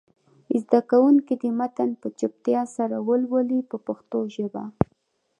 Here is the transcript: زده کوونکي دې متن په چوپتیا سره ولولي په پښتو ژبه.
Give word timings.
زده 0.63 0.79
کوونکي 0.91 1.33
دې 1.41 1.51
متن 1.59 1.89
په 2.01 2.07
چوپتیا 2.19 2.61
سره 2.75 2.95
ولولي 3.07 3.59
په 3.69 3.77
پښتو 3.87 4.19
ژبه. 4.35 4.63